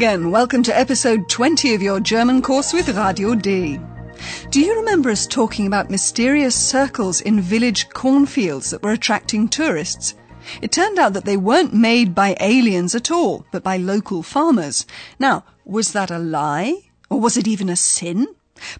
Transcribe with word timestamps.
Again. 0.00 0.30
Welcome 0.30 0.62
to 0.62 0.74
episode 0.74 1.28
20 1.28 1.74
of 1.74 1.82
your 1.82 2.00
German 2.00 2.40
course 2.40 2.72
with 2.72 2.96
Radio 2.96 3.34
D. 3.34 3.78
Do 4.48 4.58
you 4.58 4.74
remember 4.76 5.10
us 5.10 5.26
talking 5.26 5.66
about 5.66 5.90
mysterious 5.90 6.54
circles 6.54 7.20
in 7.20 7.42
village 7.42 7.86
cornfields 7.90 8.70
that 8.70 8.82
were 8.82 8.92
attracting 8.92 9.46
tourists? 9.46 10.14
It 10.62 10.72
turned 10.72 10.98
out 10.98 11.12
that 11.12 11.26
they 11.26 11.36
weren't 11.36 11.74
made 11.74 12.14
by 12.14 12.34
aliens 12.40 12.94
at 12.94 13.10
all, 13.10 13.44
but 13.52 13.62
by 13.62 13.76
local 13.76 14.22
farmers. 14.22 14.86
Now, 15.18 15.44
was 15.66 15.92
that 15.92 16.10
a 16.10 16.18
lie? 16.18 16.80
Or 17.10 17.20
was 17.20 17.36
it 17.36 17.46
even 17.46 17.68
a 17.68 17.76
sin? 17.76 18.26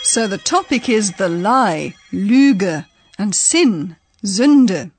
So 0.05 0.27
the 0.27 0.38
topic 0.38 0.88
is 0.88 1.12
the 1.19 1.28
lie, 1.28 1.94
Lüge, 2.10 2.86
and 3.19 3.34
sin, 3.34 3.97
Sünde. 4.22 4.91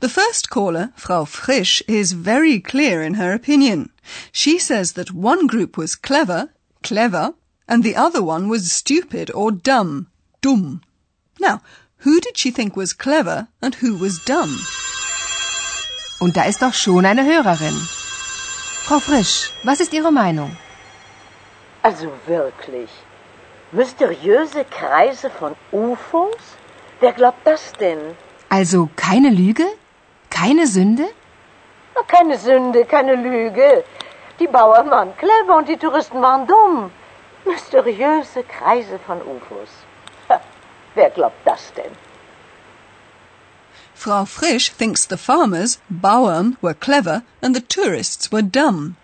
The 0.00 0.08
first 0.08 0.50
caller, 0.50 0.92
Frau 0.96 1.24
Frisch, 1.24 1.82
is 1.88 2.12
very 2.12 2.60
clear 2.60 3.02
in 3.02 3.14
her 3.14 3.32
opinion. 3.32 3.90
She 4.32 4.58
says 4.58 4.92
that 4.92 5.12
one 5.12 5.46
group 5.46 5.76
was 5.76 5.96
clever, 5.96 6.50
clever, 6.82 7.34
and 7.66 7.82
the 7.82 7.96
other 7.96 8.22
one 8.22 8.48
was 8.48 8.70
stupid 8.72 9.30
or 9.34 9.50
dumb, 9.50 10.08
dumm. 10.42 10.82
Now, 11.40 11.62
who 11.98 12.20
did 12.20 12.36
she 12.36 12.50
think 12.50 12.76
was 12.76 12.92
clever 12.92 13.48
and 13.62 13.74
who 13.76 13.96
was 13.96 14.24
dumb? 14.24 14.58
Und 16.20 16.36
da 16.36 16.44
ist 16.44 16.62
doch 16.62 16.74
schon 16.74 17.04
eine 17.06 17.24
Hörerin. 17.24 17.74
Frau 18.86 18.98
Frisch, 18.98 19.50
was 19.62 19.80
ist 19.80 19.92
Ihre 19.92 20.12
Meinung? 20.12 20.56
Also 21.82 22.12
wirklich. 22.26 22.90
Mysteriöse 23.72 24.64
Kreise 24.64 25.30
von 25.30 25.56
UFOs? 25.72 26.56
Wer 27.00 27.12
glaubt 27.12 27.46
das 27.46 27.72
denn? 27.80 28.16
Also 28.48 28.88
keine 28.96 29.30
Lüge? 29.30 29.66
Keine 30.30 30.66
Sünde? 30.66 31.08
Keine 32.08 32.36
Sünde, 32.38 32.84
keine 32.84 33.14
Lüge. 33.14 33.84
Die 34.38 34.46
Bauern 34.46 34.90
waren 34.90 35.16
clever 35.16 35.56
und 35.56 35.68
die 35.68 35.76
Touristen 35.76 36.20
waren 36.20 36.46
dumm. 36.46 36.90
Mysteriöse 37.44 38.42
Kreise 38.44 38.98
von 39.06 39.18
UFOs. 39.18 39.70
Wer 40.94 41.10
glaubt 41.10 41.44
das 41.44 41.72
denn? 41.74 41.92
Frau 43.94 44.24
Frisch 44.24 44.72
thinks 44.72 45.06
the 45.08 45.16
farmers, 45.16 45.80
Bauern, 45.88 46.56
were 46.60 46.74
clever 46.74 47.22
and 47.42 47.54
the 47.54 47.62
tourists 47.62 48.30
were 48.32 48.42
dumb. 48.42 48.96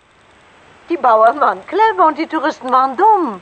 Die 0.89 0.97
Bauern 0.97 1.39
waren 1.39 1.65
clever 1.65 2.07
und 2.07 2.17
die 2.17 2.27
Touristen 2.27 2.69
waren 2.71 2.97
dumm. 2.97 3.41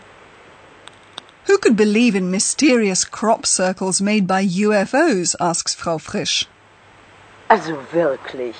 Who 1.50 1.58
could 1.58 1.76
believe 1.76 2.16
in 2.16 2.30
mysterious 2.30 3.04
crop 3.04 3.44
circles 3.44 4.00
made 4.00 4.28
by 4.28 4.46
UFOs? 4.46 5.36
asks 5.40 5.74
Frau 5.74 5.98
Frisch. 5.98 6.46
Also 7.50 7.84
wirklich. 7.92 8.56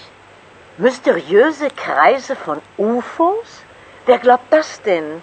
Mysteriöse 0.80 1.70
Kreise 1.70 2.36
von 2.36 2.64
UFOs? 2.80 3.62
Wer 4.08 4.18
glaubt 4.18 4.50
das 4.50 4.80
denn? 4.80 5.22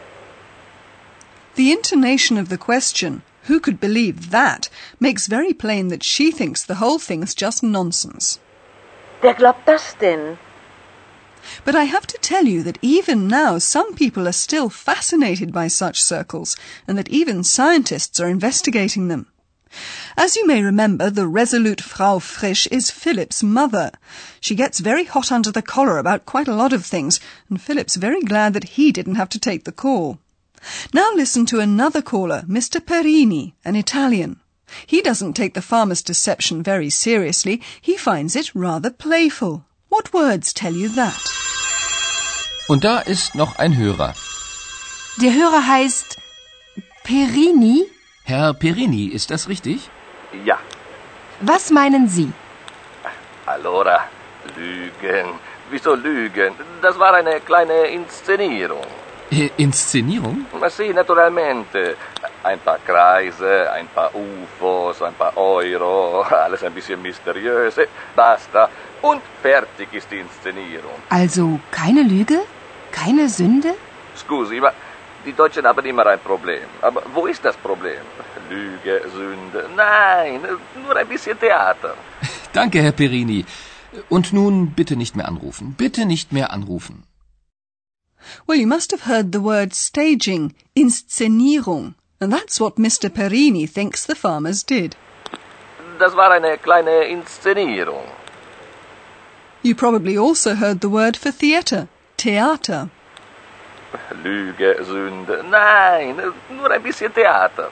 The 1.56 1.72
intonation 1.72 2.38
of 2.38 2.50
the 2.50 2.56
question, 2.56 3.22
who 3.48 3.58
could 3.58 3.80
believe 3.80 4.30
that, 4.30 4.68
makes 5.00 5.26
very 5.26 5.52
plain 5.52 5.88
that 5.88 6.04
she 6.04 6.30
thinks 6.30 6.62
the 6.62 6.76
whole 6.76 7.00
thing's 7.00 7.34
just 7.34 7.64
nonsense. 7.64 8.38
Wer 9.22 9.34
glaubt 9.34 9.66
das 9.66 9.96
denn? 10.00 10.38
But 11.64 11.76
I 11.76 11.84
have 11.84 12.06
to 12.08 12.18
tell 12.18 12.44
you 12.44 12.62
that 12.64 12.78
even 12.82 13.28
now 13.28 13.58
some 13.58 13.94
people 13.94 14.26
are 14.26 14.32
still 14.32 14.68
fascinated 14.68 15.52
by 15.52 15.68
such 15.68 16.02
circles, 16.02 16.56
and 16.88 16.98
that 16.98 17.08
even 17.08 17.44
scientists 17.44 18.18
are 18.18 18.28
investigating 18.28 19.08
them. 19.08 19.26
As 20.16 20.36
you 20.36 20.46
may 20.46 20.62
remember, 20.62 21.10
the 21.10 21.28
resolute 21.28 21.80
Frau 21.80 22.18
Frisch 22.18 22.66
is 22.68 22.90
Philip's 22.90 23.42
mother. 23.42 23.92
She 24.40 24.54
gets 24.54 24.80
very 24.80 25.04
hot 25.04 25.30
under 25.30 25.52
the 25.52 25.60
collar 25.60 25.98
about 25.98 26.24
quite 26.24 26.48
a 26.48 26.54
lot 26.54 26.72
of 26.72 26.86
things, 26.86 27.20
and 27.50 27.60
Philip's 27.60 27.96
very 27.96 28.22
glad 28.22 28.54
that 28.54 28.76
he 28.78 28.90
didn't 28.90 29.16
have 29.16 29.28
to 29.28 29.38
take 29.38 29.64
the 29.64 29.72
call. 29.72 30.18
Now 30.92 31.12
listen 31.14 31.46
to 31.46 31.60
another 31.60 32.02
caller, 32.02 32.44
Mr. 32.48 32.84
Perini, 32.84 33.54
an 33.64 33.76
Italian. 33.76 34.40
He 34.86 35.00
doesn't 35.00 35.34
take 35.34 35.54
the 35.54 35.62
farmer's 35.62 36.02
deception 36.02 36.62
very 36.62 36.90
seriously. 36.90 37.60
He 37.80 37.96
finds 37.96 38.34
it 38.34 38.54
rather 38.54 38.90
playful. 38.90 39.64
What 39.96 40.12
words 40.12 40.52
tell 40.52 40.74
you 40.76 40.90
that? 40.90 41.22
Und 42.68 42.84
da 42.84 42.98
ist 42.98 43.34
noch 43.34 43.58
ein 43.58 43.76
Hörer. 43.78 44.12
Der 45.22 45.32
Hörer 45.32 45.66
heißt 45.66 46.18
Perini. 47.02 47.86
Herr 48.24 48.52
Perini, 48.52 49.06
ist 49.06 49.30
das 49.30 49.48
richtig? 49.48 49.88
Ja, 50.44 50.58
Was 51.40 51.70
meinen 51.70 52.08
Sie? 52.08 52.30
allora, 53.46 54.00
Lügen. 54.56 55.28
Wieso 55.70 55.94
Lügen? 55.94 56.52
Das 56.82 56.98
war 56.98 57.14
eine 57.14 57.40
kleine 57.40 57.86
Inszenierung. 57.86 58.84
Äh, 59.30 59.48
Inszenierung? 59.56 60.44
Ma 60.60 60.68
sì, 60.68 60.92
naturalmente. 60.92 61.96
Ein 62.50 62.60
paar 62.60 62.78
Kreise, 62.90 63.52
ein 63.78 63.88
paar 63.96 64.10
UFOs, 64.14 65.02
ein 65.02 65.14
paar 65.14 65.36
Euro, 65.36 66.22
alles 66.44 66.62
ein 66.62 66.74
bisschen 66.78 67.00
mysteriös. 67.02 67.78
Eh, 67.78 67.88
Basta. 68.14 68.68
Und 69.02 69.22
fertig 69.42 69.88
ist 69.92 70.08
die 70.10 70.20
Inszenierung. 70.24 70.98
Also 71.08 71.58
keine 71.70 72.02
Lüge? 72.02 72.38
Keine 72.92 73.28
Sünde? 73.28 73.72
Scusi, 74.16 74.60
ma 74.60 74.72
die 75.26 75.32
Deutschen 75.32 75.66
haben 75.66 75.84
immer 75.84 76.06
ein 76.06 76.20
Problem. 76.20 76.66
Aber 76.82 77.02
wo 77.14 77.26
ist 77.26 77.44
das 77.44 77.56
Problem? 77.56 78.02
Lüge, 78.48 79.02
Sünde. 79.16 79.68
Nein, 79.76 80.40
nur 80.82 80.96
ein 80.96 81.08
bisschen 81.08 81.38
Theater. 81.38 81.94
Danke, 82.52 82.80
Herr 82.80 82.92
Perini. 82.92 83.44
Und 84.08 84.32
nun 84.32 84.70
bitte 84.78 84.94
nicht 84.96 85.16
mehr 85.16 85.26
anrufen. 85.26 85.74
Bitte 85.76 86.06
nicht 86.06 86.32
mehr 86.32 86.52
anrufen. 86.52 87.02
Well, 88.46 88.58
you 88.58 88.66
must 88.66 88.92
have 88.92 89.04
heard 89.06 89.32
the 89.32 89.42
word 89.42 89.74
staging, 89.74 90.54
Inszenierung, 90.74 91.94
and 92.20 92.32
that's 92.32 92.60
what 92.60 92.76
Mr. 92.76 93.12
Perini 93.12 93.66
thinks 93.66 94.04
the 94.04 94.14
farmers 94.14 94.62
did. 94.62 94.96
Das 95.98 96.14
war 96.14 96.32
eine 96.32 96.56
kleine 96.58 97.04
Inszenierung. 97.04 98.06
You 99.62 99.74
probably 99.74 100.16
also 100.16 100.54
heard 100.54 100.80
the 100.80 100.88
word 100.88 101.16
for 101.16 101.30
theatre, 101.30 101.88
Theater. 102.16 102.90
Lüge, 104.22 104.76
Sünde. 104.84 105.44
Nein, 105.48 106.16
nur 106.50 106.70
ein 106.70 106.82
bisschen 106.82 107.12
Theater. 107.12 107.70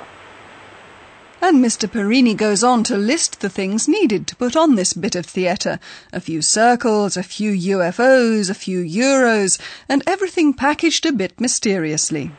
And 1.41 1.63
Mr. 1.63 1.91
Perini 1.91 2.33
goes 2.33 2.65
on 2.65 2.85
to 2.85 2.97
list 2.97 3.41
the 3.41 3.51
things 3.51 3.87
needed 3.87 4.27
to 4.29 4.37
put 4.37 4.57
on 4.57 4.77
this 4.77 4.95
bit 4.95 5.15
of 5.15 5.27
theatre. 5.27 5.79
A 6.13 6.21
few 6.21 6.41
circles, 6.41 7.19
a 7.19 7.23
few 7.23 7.53
UFOs, 7.77 8.49
a 8.49 8.55
few 8.55 8.83
Euros, 8.83 9.61
and 9.87 10.03
everything 10.07 10.55
packaged 10.55 11.05
a 11.05 11.13
bit 11.13 11.39
mysteriously. 11.39 12.31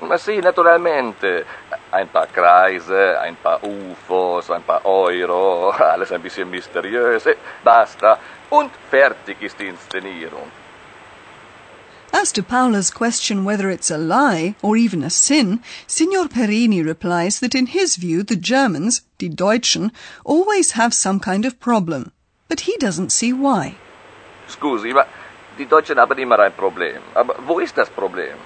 Ma 0.00 0.16
sì, 0.16 0.38
naturalmente. 0.40 1.44
Ein 1.90 2.08
paar 2.10 2.28
Kreise, 2.30 3.18
ein 3.20 3.36
paar 3.40 3.60
UFOs, 3.62 4.50
ein 4.50 4.64
paar 4.64 4.84
Euro, 4.84 5.70
alles 5.76 6.12
ein 6.12 6.22
bisschen 6.22 6.48
mysteriös. 6.48 7.24
Basta. 7.62 8.18
Und 8.50 8.70
fertig 8.88 9.40
ist 9.42 9.58
die 9.58 9.68
Inszenierung. 9.68 10.50
As 12.12 12.32
to 12.32 12.42
Paula's 12.42 12.90
question 12.90 13.44
whether 13.44 13.70
it's 13.70 13.90
a 13.90 13.96
lie 13.96 14.56
or 14.62 14.76
even 14.76 15.04
a 15.04 15.10
sin, 15.10 15.60
Signor 15.86 16.28
Perini 16.28 16.82
replies 16.82 17.38
that 17.38 17.54
in 17.54 17.66
his 17.66 17.96
view 17.96 18.24
the 18.24 18.36
Germans, 18.36 19.02
die 19.18 19.28
Deutschen, 19.28 19.92
always 20.24 20.72
have 20.72 20.92
some 20.92 21.20
kind 21.20 21.44
of 21.44 21.60
problem. 21.60 22.10
But 22.48 22.60
he 22.60 22.76
doesn't 22.78 23.12
see 23.12 23.32
why. 23.32 23.76
Scusi, 24.48 24.92
ma 24.92 25.04
die 25.56 25.66
Deutschen 25.66 25.98
haben 26.00 26.18
immer 26.18 26.38
ein 26.40 26.52
Problem. 26.52 27.00
Aber 27.14 27.36
wo 27.46 27.60
ist 27.60 27.76
das 27.78 27.88
Problem? 27.90 28.36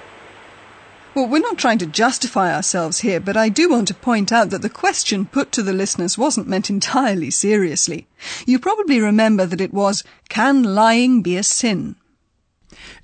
Well, 1.15 1.29
we're 1.29 1.39
not 1.39 1.59
trying 1.59 1.79
to 1.79 1.87
justify 1.87 2.53
ourselves 2.53 2.99
here, 2.99 3.21
but 3.21 3.37
I 3.37 3.49
do 3.49 3.69
want 3.69 3.87
to 3.87 3.95
point 3.95 4.33
out 4.33 4.51
that 4.51 4.63
the 4.63 4.69
question 4.69 5.27
put 5.27 5.53
to 5.53 5.63
the 5.63 5.73
listeners 5.73 6.19
wasn't 6.19 6.49
meant 6.49 6.71
entirely 6.71 7.31
seriously. 7.31 8.09
You 8.47 8.59
probably 8.59 9.01
remember 9.01 9.47
that 9.47 9.61
it 9.61 9.73
was, 9.73 10.03
Can 10.29 10.65
lying 10.75 11.23
be 11.23 11.37
a 11.37 11.45
sin? 11.45 11.95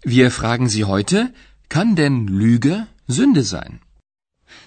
Wir 0.05 0.31
fragen 0.31 0.69
Sie 0.69 0.83
heute, 0.83 1.33
kann 1.69 1.95
denn 1.95 2.27
Lüge 2.27 2.89
Sünde 3.09 3.45
sein? 3.45 3.79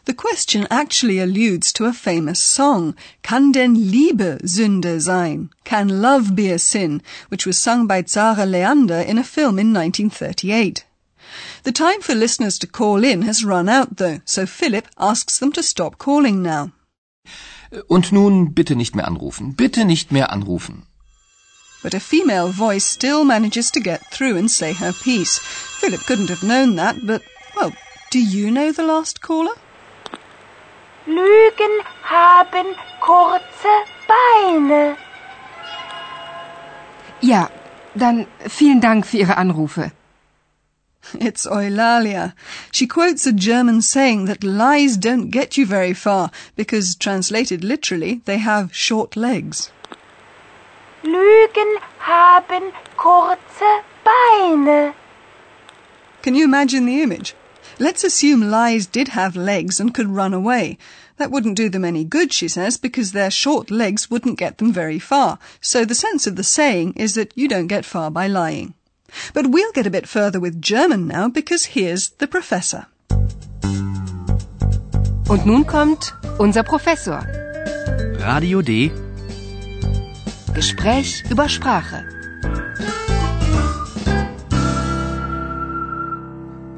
The 0.06 0.13
question 0.13 0.66
actually 0.72 1.19
alludes 1.19 1.74
to 1.74 1.84
a 1.86 1.92
famous 1.92 2.42
song, 2.42 2.95
Kann 3.24 3.51
denn 3.51 3.75
Liebe 3.75 4.40
Sünde 4.45 5.01
sein? 5.01 5.50
Can 5.66 6.01
love 6.01 6.34
be 6.34 6.50
a 6.50 6.60
sin? 6.60 7.01
which 7.28 7.45
was 7.45 7.57
sung 7.57 7.88
by 7.88 8.04
Zara 8.04 8.45
Leander 8.45 9.01
in 9.01 9.18
a 9.18 9.24
film 9.24 9.60
in 9.60 9.74
1938. 9.74 10.86
The 11.63 11.71
time 11.71 12.01
for 12.01 12.13
listeners 12.13 12.60
to 12.60 12.68
call 12.68 13.06
in 13.06 13.21
has 13.21 13.45
run 13.45 13.69
out 13.69 13.95
though, 13.95 14.19
so 14.25 14.45
Philip 14.45 14.86
asks 14.98 15.39
them 15.39 15.54
to 15.54 15.63
stop 15.63 15.98
calling 15.98 16.42
now. 16.42 16.71
Und 17.88 18.12
nun 18.12 18.54
bitte 18.54 18.75
nicht 18.75 18.95
mehr 18.95 19.07
anrufen. 19.07 19.56
Bitte 19.56 19.86
nicht 19.86 20.12
mehr 20.12 20.31
anrufen. 20.31 20.86
But 21.81 21.94
a 21.94 22.00
female 22.00 22.50
voice 22.51 22.86
still 22.86 23.24
manages 23.24 23.71
to 23.71 23.80
get 23.80 24.01
through 24.12 24.38
and 24.38 24.51
say 24.51 24.74
her 24.74 24.94
piece. 24.94 25.39
Philip 25.39 26.01
couldn't 26.06 26.30
have 26.30 26.44
known 26.44 26.75
that, 26.75 26.95
but, 27.06 27.21
well, 27.56 27.71
do 28.12 28.19
you 28.19 28.51
know 28.51 28.71
the 28.71 28.83
last 28.83 29.21
caller? 29.21 29.56
Lügen 31.06 31.81
haben 32.04 32.75
kurze 33.01 33.74
Beine. 34.07 34.98
Ja, 37.21 37.50
dann 37.95 38.27
vielen 38.48 38.81
Dank 38.81 39.06
für 39.06 39.18
Ihre 39.18 39.38
Anrufe. 39.38 39.92
It's 41.19 41.45
Eulalia. 41.45 42.33
She 42.71 42.88
quotes 42.88 43.27
a 43.27 43.33
German 43.33 43.81
saying 43.81 44.25
that 44.25 44.44
lies 44.44 44.97
don't 44.97 45.29
get 45.29 45.57
you 45.57 45.65
very 45.65 45.94
far 45.94 46.31
because, 46.55 46.95
translated 46.95 47.63
literally, 47.63 48.21
they 48.25 48.38
have 48.38 48.75
short 48.75 49.15
legs. 49.17 49.69
Lügen 51.03 51.77
haben 52.00 52.71
kurze 52.95 53.83
Beine. 54.05 54.94
Can 56.21 56.35
you 56.35 56.45
imagine 56.45 56.85
the 56.85 57.01
image? 57.01 57.35
Let's 57.79 58.03
assume 58.03 58.49
lies 58.49 58.85
did 58.85 59.09
have 59.09 59.35
legs 59.35 59.79
and 59.79 59.94
could 59.94 60.07
run 60.07 60.33
away. 60.33 60.77
That 61.17 61.31
wouldn't 61.31 61.57
do 61.57 61.69
them 61.69 61.83
any 61.83 62.06
good, 62.06 62.31
she 62.31 62.47
says, 62.47 62.77
because 62.77 63.11
their 63.11 63.31
short 63.31 63.69
legs 63.69 64.09
wouldn't 64.09 64.39
get 64.39 64.57
them 64.57 64.71
very 64.71 64.99
far. 64.99 65.38
So 65.59 65.83
the 65.83 65.95
sense 65.95 66.25
of 66.27 66.38
the 66.38 66.44
saying 66.44 66.94
is 66.95 67.15
that 67.15 67.33
you 67.35 67.47
don't 67.47 67.67
get 67.67 67.83
far 67.83 68.09
by 68.09 68.27
lying. 68.27 68.73
But 69.33 69.48
we'll 69.48 69.71
get 69.71 69.88
a 69.88 69.92
bit 69.92 70.07
further 70.07 70.39
with 70.39 70.62
German 70.62 71.07
now 71.07 71.27
because 71.30 71.65
here's 71.65 72.10
the 72.19 72.27
professor. 72.27 72.88
Und 75.30 75.45
nun 75.45 75.65
kommt 75.65 76.13
unser 76.38 76.63
Professor. 76.63 77.19
Radio 78.19 78.62
D. 78.62 78.92
Gespräch 80.54 81.24
über 81.30 81.50
Sprache. 81.50 82.06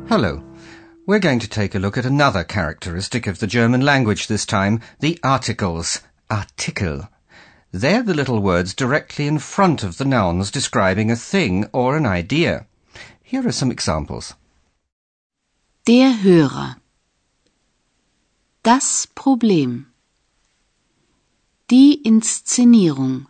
Hello. 0.07 0.41
We're 1.07 1.19
going 1.19 1.39
to 1.39 1.47
take 1.47 1.75
a 1.75 1.79
look 1.79 1.97
at 1.97 2.05
another 2.05 2.43
characteristic 2.43 3.27
of 3.27 3.39
the 3.39 3.47
German 3.47 3.81
language 3.81 4.27
this 4.27 4.45
time, 4.45 4.79
the 4.99 5.19
articles. 5.23 6.01
Artikel. 6.31 7.07
They're 7.77 8.03
the 8.03 8.13
little 8.13 8.39
words 8.39 8.73
directly 8.73 9.27
in 9.27 9.37
front 9.37 9.83
of 9.83 9.97
the 9.97 10.05
nouns 10.05 10.49
describing 10.49 11.11
a 11.11 11.17
thing 11.17 11.65
or 11.73 11.97
an 11.97 12.05
idea. 12.05 12.67
Here 13.21 13.45
are 13.45 13.51
some 13.51 13.69
examples. 13.69 14.33
Der 15.85 16.13
Hörer. 16.23 16.77
Das 18.63 19.07
Problem. 19.13 19.87
Die 21.67 21.99
Inszenierung. 22.05 23.27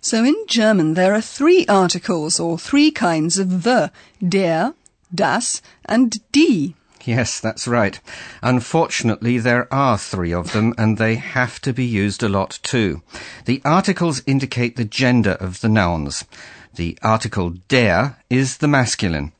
So 0.00 0.22
in 0.22 0.36
German 0.46 0.94
there 0.94 1.14
are 1.14 1.20
three 1.20 1.66
articles 1.66 2.38
or 2.38 2.60
three 2.60 2.92
kinds 2.92 3.40
of 3.40 3.64
the, 3.64 3.90
der, 4.22 4.74
das 5.12 5.62
and 5.84 6.20
die. 6.30 6.74
Yes, 7.08 7.40
that's 7.40 7.66
right. 7.66 7.98
Unfortunately, 8.42 9.38
there 9.38 9.66
are 9.72 9.96
three 9.96 10.34
of 10.34 10.52
them, 10.52 10.74
and 10.76 10.98
they 10.98 11.14
have 11.14 11.58
to 11.62 11.72
be 11.72 11.86
used 11.86 12.22
a 12.22 12.28
lot 12.28 12.58
too. 12.62 13.00
The 13.46 13.62
articles 13.64 14.20
indicate 14.26 14.76
the 14.76 14.84
gender 14.84 15.30
of 15.40 15.62
the 15.62 15.70
nouns. 15.70 16.26
The 16.74 16.98
article 17.02 17.54
der 17.68 18.16
is 18.28 18.58
the 18.58 18.68
masculine. 18.68 19.32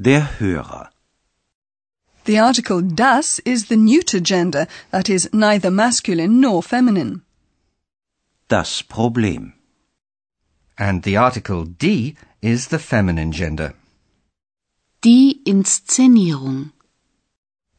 Der 0.00 0.22
Hörer. 0.38 0.88
The 2.24 2.38
article 2.38 2.80
das 2.80 3.40
is 3.40 3.66
the 3.66 3.76
neuter 3.76 4.18
gender, 4.18 4.66
that 4.90 5.10
is 5.10 5.28
neither 5.34 5.70
masculine 5.70 6.40
nor 6.40 6.62
feminine. 6.62 7.20
Das 8.48 8.80
Problem. 8.80 9.52
And 10.78 11.02
the 11.02 11.18
article 11.18 11.66
die 11.66 12.14
is 12.40 12.68
the 12.68 12.78
feminine 12.78 13.32
gender. 13.32 13.74
Die 15.04 15.40
Inszenierung. 15.44 16.72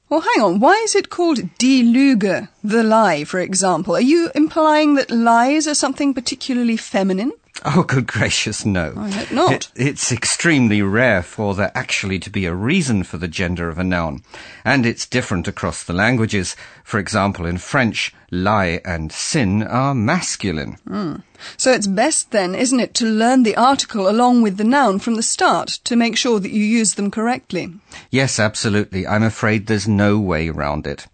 Well, 0.09 0.21
hang 0.21 0.41
on. 0.41 0.59
Why 0.59 0.75
is 0.83 0.95
it 0.95 1.09
called 1.09 1.57
die 1.59 1.83
Lüge, 1.83 2.47
the 2.63 2.81
lie, 2.81 3.25
for 3.25 3.39
example? 3.39 3.93
Are 3.95 4.01
you 4.01 4.31
implying 4.33 4.95
that 4.95 5.11
lies 5.11 5.67
are 5.67 5.75
something 5.75 6.13
particularly 6.13 6.77
feminine? 6.77 7.33
Oh, 7.65 7.83
good 7.83 8.07
gracious, 8.07 8.65
no. 8.65 8.93
I 8.95 9.09
hope 9.09 9.31
not. 9.31 9.51
It, 9.51 9.71
it's 9.75 10.11
extremely 10.11 10.81
rare 10.81 11.21
for 11.21 11.53
there 11.55 11.71
actually 11.75 12.17
to 12.19 12.29
be 12.29 12.45
a 12.45 12.53
reason 12.53 13.03
for 13.03 13.17
the 13.17 13.27
gender 13.27 13.67
of 13.67 13.77
a 13.77 13.83
noun. 13.83 14.23
And 14.63 14.85
it's 14.85 15.05
different 15.05 15.47
across 15.47 15.83
the 15.83 15.93
languages. 15.93 16.55
For 16.85 16.99
example, 16.99 17.45
in 17.45 17.57
French, 17.57 18.13
lie 18.31 18.79
and 18.85 19.11
sin 19.11 19.63
are 19.63 19.93
masculine. 19.93 20.77
Mm. 20.87 21.23
So 21.57 21.73
it's 21.73 21.87
best 21.87 22.31
then, 22.31 22.55
isn't 22.55 22.79
it, 22.79 22.93
to 22.95 23.05
learn 23.05 23.43
the 23.43 23.57
article 23.57 24.09
along 24.09 24.41
with 24.41 24.55
the 24.55 24.63
noun 24.63 24.99
from 24.99 25.15
the 25.15 25.23
start 25.23 25.67
to 25.83 25.97
make 25.97 26.15
sure 26.15 26.39
that 26.39 26.51
you 26.51 26.63
use 26.63 26.93
them 26.93 27.11
correctly? 27.11 27.73
Yes, 28.09 28.39
absolutely. 28.39 29.05
I'm 29.05 29.23
afraid 29.23 29.67
there's 29.67 29.87
no 29.87 30.17
way 30.17 30.49
round 30.49 30.87
it. 30.87 31.07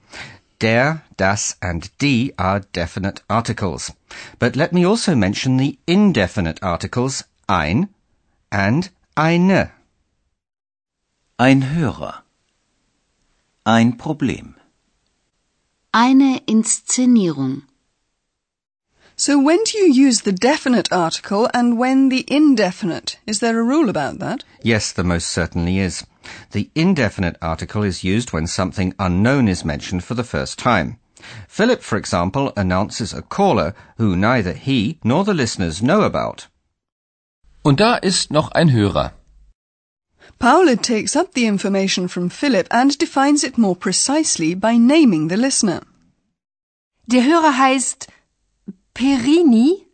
Der, 0.62 1.03
das, 1.17 1.57
and 1.62 1.89
die 2.00 2.33
are 2.38 2.62
definite 2.74 3.21
articles. 3.29 3.91
But 4.39 4.55
let 4.55 4.71
me 4.71 4.85
also 4.85 5.15
mention 5.15 5.57
the 5.57 5.77
indefinite 5.85 6.59
articles 6.63 7.24
ein 7.47 7.89
and 8.51 8.89
eine. 9.15 9.71
Ein 11.38 11.62
Hörer. 11.75 12.24
Ein 13.65 13.97
Problem. 13.97 14.55
Eine 15.91 16.41
Inszenierung. 16.45 17.63
So 19.17 19.39
when 19.39 19.63
do 19.63 19.77
you 19.77 20.07
use 20.07 20.21
the 20.21 20.33
definite 20.33 20.91
article 20.91 21.50
and 21.53 21.77
when 21.77 22.09
the 22.09 22.25
indefinite? 22.27 23.17
Is 23.25 23.39
there 23.39 23.59
a 23.59 23.63
rule 23.63 23.89
about 23.89 24.19
that? 24.19 24.43
Yes, 24.62 24.91
there 24.91 25.05
most 25.05 25.29
certainly 25.29 25.79
is. 25.79 26.05
The 26.51 26.70
indefinite 26.75 27.38
article 27.41 27.84
is 27.84 28.03
used 28.03 28.34
when 28.34 28.48
something 28.48 28.94
unknown 29.00 29.48
is 29.48 29.65
mentioned 29.65 30.03
for 30.03 30.15
the 30.15 30.24
first 30.24 30.58
time. 30.60 30.98
Philip, 31.48 31.82
for 31.82 31.98
example, 31.98 32.53
announces 32.55 33.13
a 33.13 33.22
caller 33.22 33.74
who 33.98 34.15
neither 34.15 34.53
he 34.53 35.00
nor 35.03 35.24
the 35.24 35.34
listeners 35.34 35.82
know 35.82 36.01
about. 36.01 36.48
Und 37.63 37.79
da 37.79 37.96
ist 37.96 38.32
noch 38.32 38.51
ein 38.51 38.70
Hörer. 38.70 39.13
Paula 40.38 40.75
takes 40.75 41.15
up 41.15 41.34
the 41.34 41.46
information 41.46 42.08
from 42.08 42.29
Philip 42.29 42.67
and 42.70 42.98
defines 42.98 43.44
it 43.44 43.58
more 43.58 43.75
precisely 43.75 44.53
by 44.53 44.77
naming 44.77 45.29
the 45.29 45.38
listener. 45.38 45.82
Der 47.08 47.22
Hörer 47.22 47.58
heißt 47.58 48.08
Perini? 48.94 49.88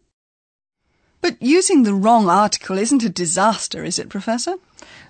But 1.21 1.41
using 1.41 1.83
the 1.83 1.93
wrong 1.93 2.29
article 2.29 2.77
isn't 2.77 3.03
a 3.03 3.09
disaster, 3.09 3.83
is 3.83 3.99
it, 3.99 4.09
Professor? 4.09 4.55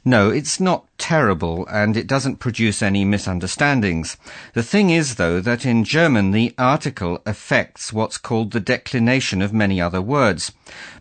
No, 0.04 0.32
it's 0.32 0.60
not 0.60 0.86
terrible, 0.98 1.68
and 1.68 1.96
it 1.96 2.08
doesn't 2.08 2.38
produce 2.38 2.82
any 2.82 3.06
misunderstandings. 3.06 4.18
The 4.54 4.64
thing 4.64 4.90
is, 4.90 5.16
though, 5.16 5.40
that 5.42 5.64
in 5.64 5.84
German 5.84 6.32
the 6.32 6.56
article 6.58 7.22
affects 7.24 7.94
what's 7.94 8.18
called 8.18 8.52
the 8.52 8.60
declination 8.60 9.44
of 9.44 9.54
many 9.54 9.80
other 9.80 10.02
words. 10.02 10.52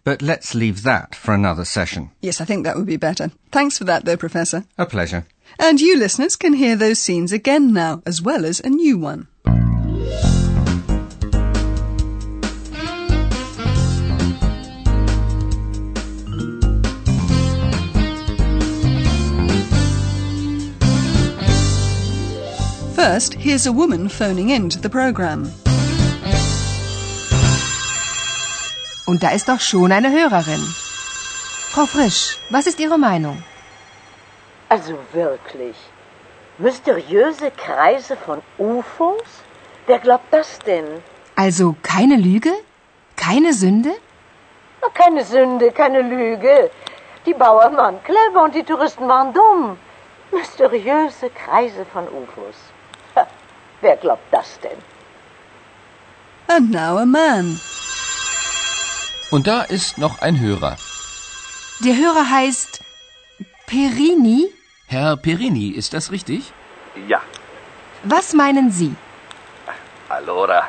But 0.05 0.21
let's 0.21 0.55
leave 0.55 0.83
that 0.83 1.15
for 1.15 1.33
another 1.33 1.65
session. 1.65 2.11
Yes, 2.21 2.43
I 2.43 2.45
think 2.45 2.65
that 2.65 2.77
would 2.77 2.87
be 2.87 2.99
better. 2.99 3.31
Thanks 3.51 3.79
for 3.79 3.85
that, 3.85 4.05
though, 4.05 4.19
Professor. 4.19 4.65
A 4.77 4.85
pleasure. 4.85 5.25
And 5.59 5.81
you 5.81 5.97
listeners 5.97 6.37
can 6.37 6.53
hear 6.53 6.77
those 6.77 6.99
scenes 6.99 7.33
again 7.33 7.73
now, 7.73 8.03
as 8.05 8.21
well 8.21 8.45
as 8.45 8.61
a 8.61 8.69
new 8.69 8.99
one. 8.99 9.29
First, 23.01 23.33
here's 23.33 23.67
a 23.67 23.73
woman 23.73 24.11
phoning 24.11 24.51
in 24.51 24.69
to 24.69 24.79
the 24.79 24.91
program. 24.91 25.51
Und 29.07 29.23
da 29.23 29.31
ist 29.31 29.49
doch 29.49 29.61
schon 29.61 29.91
eine 29.91 30.11
Hörerin. 30.11 30.63
Frau 31.73 31.87
Frisch, 31.87 32.37
was 32.51 32.67
ist 32.67 32.79
Ihre 32.79 32.99
Meinung? 32.99 33.43
Also 34.69 34.99
wirklich. 35.15 35.77
Mysteriöse 36.59 37.51
Kreise 37.53 38.19
von 38.19 38.43
UFOs? 38.59 39.31
Wer 39.87 39.99
glaubt 39.99 40.31
das 40.31 40.59
denn? 40.59 40.89
Also 41.37 41.77
keine 41.83 42.17
Lüge? 42.17 42.53
Keine 43.17 43.55
Sünde? 43.55 43.95
Na, 44.83 44.89
keine 44.93 45.25
Sünde, 45.25 45.73
keine 45.73 46.03
Lüge. 46.03 46.71
Die 47.25 47.33
Bauern 47.33 47.79
waren 47.79 48.05
clever 48.05 48.45
und 48.45 48.55
die 48.55 48.63
Touristen 48.63 49.09
waren 49.09 49.33
dumm. 49.33 49.79
Mysteriöse 50.33 51.31
Kreise 51.31 51.87
von 51.95 52.05
UFOs. 52.05 52.61
Wer 53.81 53.97
glaubt 53.97 54.33
das 54.33 54.59
denn? 54.61 54.79
And 56.49 56.71
now 56.71 56.99
a 56.99 57.05
man. 57.07 57.61
Und 59.31 59.47
da 59.47 59.63
ist 59.63 59.99
noch 59.99 60.21
ein 60.21 60.41
Hörer. 60.41 60.77
Der 61.85 61.97
Hörer 61.97 62.29
heißt 62.29 62.81
Perini. 63.67 64.49
Herr 64.89 65.17
Perini, 65.17 65.69
ist 65.69 65.95
das 65.95 66.11
richtig? 66.11 66.53
Ja, 67.09 67.21
Was 68.03 68.33
meinen 68.33 68.71
Sie? 68.73 68.95
allora, 70.09 70.67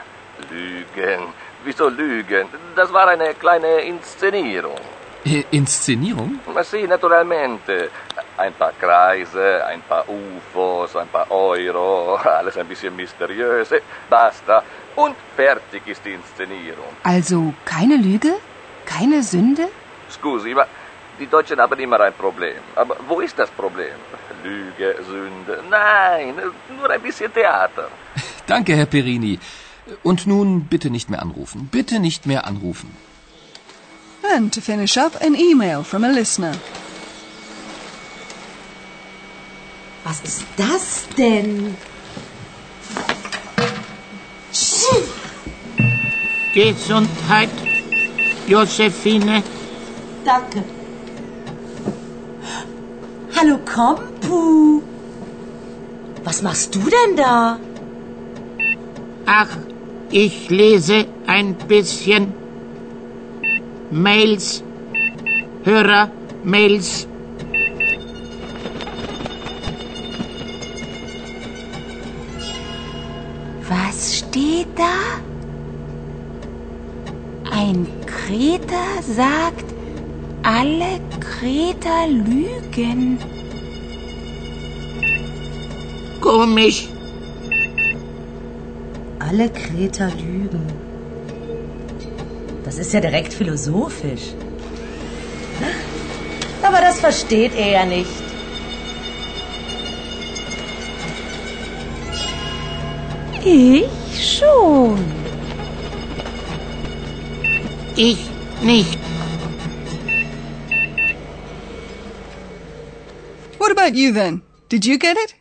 Lügen. 0.51 1.21
Wieso 1.63 1.89
Lügen? 1.89 2.47
Das 2.75 2.91
war 2.93 3.07
eine 3.07 3.33
kleine 3.33 3.81
Inszenierung. 3.81 4.79
Äh, 5.25 5.43
Inszenierung? 5.51 6.39
Ma 6.53 6.63
sì, 6.63 6.85
naturalmente. 6.87 7.89
Ein 8.43 8.53
paar 8.53 8.73
Kreise, 8.83 9.63
ein 9.71 9.81
paar 9.89 10.05
UFOs, 10.09 10.95
ein 10.95 11.09
paar 11.15 11.29
Euro, 11.29 12.15
alles 12.39 12.57
ein 12.57 12.67
bisschen 12.67 12.95
mysteriös. 12.95 13.69
Basta. 14.09 14.63
Und 14.95 15.15
fertig 15.35 15.81
ist 15.85 16.01
die 16.05 16.13
Inszenierung. 16.19 16.91
Also 17.03 17.53
keine 17.65 17.97
Lüge? 18.07 18.33
Keine 18.85 19.21
Sünde? 19.21 19.65
Scusi, 20.09 20.53
ma 20.59 20.65
die 21.19 21.27
Deutschen 21.27 21.59
haben 21.59 21.79
immer 21.79 21.99
ein 21.99 22.13
Problem. 22.13 22.61
Aber 22.75 22.95
wo 23.07 23.19
ist 23.19 23.37
das 23.37 23.49
Problem? 23.51 23.97
Lüge, 24.43 24.95
Sünde? 25.09 25.63
Nein, 25.69 26.33
nur 26.77 26.89
ein 26.89 27.01
bisschen 27.01 27.31
Theater. 27.31 27.87
Danke, 28.47 28.75
Herr 28.75 28.87
Perini. 28.87 29.39
Und 30.03 30.25
nun 30.25 30.65
bitte 30.73 30.89
nicht 30.89 31.09
mehr 31.11 31.21
anrufen. 31.21 31.69
Bitte 31.71 31.99
nicht 31.99 32.25
mehr 32.25 32.45
anrufen. 32.47 32.89
And 34.35 34.53
to 34.53 34.61
finish 34.61 34.97
up, 34.97 35.13
an 35.21 35.35
email 35.35 35.83
from 35.83 36.03
a 36.03 36.07
listener. 36.07 36.53
Was 40.03 40.21
ist 40.21 40.45
das 40.57 41.07
denn? 41.17 41.75
Gesundheit, 46.53 47.49
Josephine. 48.47 49.41
Danke. 50.25 50.63
Hallo 53.37 53.57
Kompu. 53.59 54.81
Was 56.23 56.41
machst 56.41 56.75
du 56.75 56.79
denn 56.79 57.15
da? 57.15 57.57
Ach, 59.25 59.57
ich 60.09 60.49
lese 60.49 61.05
ein 61.25 61.55
bisschen 61.55 62.33
Mails, 63.89 64.61
Hörer-Mails. 65.63 67.07
Ein 77.63 77.85
Kreter 78.07 78.89
sagt, 79.03 79.65
alle 80.41 80.99
Kreter 81.19 82.07
lügen. 82.07 83.19
Komisch. 86.19 86.89
Alle 89.19 89.47
Kreter 89.49 90.09
lügen. 90.17 90.65
Das 92.63 92.79
ist 92.79 92.93
ja 92.93 92.99
direkt 92.99 93.31
philosophisch. 93.31 94.33
Aber 96.63 96.81
das 96.81 96.99
versteht 96.99 97.51
er 97.55 97.69
ja 97.77 97.85
nicht. 97.85 98.23
Ich 103.43 104.39
schon. 104.39 105.20
Ich 108.03 108.17
nicht. 108.63 108.97
What 113.59 113.71
about 113.71 113.93
you 113.93 114.11
then? 114.11 114.41
Did 114.69 114.87
you 114.87 114.97
get 114.97 115.17
it? 115.17 115.35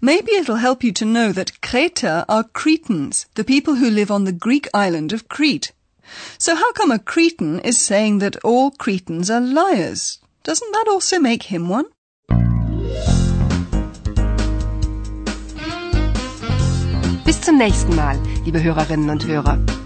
Maybe 0.00 0.32
it'll 0.32 0.56
help 0.56 0.82
you 0.82 0.90
to 0.94 1.04
know 1.04 1.30
that 1.30 1.60
Kreter 1.60 2.24
are 2.28 2.42
Cretans, 2.42 3.26
the 3.36 3.44
people 3.44 3.76
who 3.76 3.88
live 3.88 4.10
on 4.10 4.24
the 4.24 4.32
Greek 4.32 4.66
island 4.74 5.12
of 5.12 5.28
Crete. 5.28 5.70
So 6.38 6.56
how 6.56 6.72
come 6.72 6.90
a 6.90 6.98
Cretan 6.98 7.60
is 7.60 7.78
saying 7.80 8.18
that 8.18 8.42
all 8.42 8.72
Cretans 8.72 9.30
are 9.30 9.40
liars? 9.40 10.18
Doesn't 10.42 10.72
that 10.72 10.88
also 10.88 11.20
make 11.20 11.44
him 11.44 11.68
one? 11.68 11.86
Bis 17.24 17.40
zum 17.40 17.58
nächsten 17.58 17.94
Mal, 17.94 18.18
liebe 18.44 18.60
Hörerinnen 18.60 19.08
und 19.08 19.24
Hörer. 19.24 19.85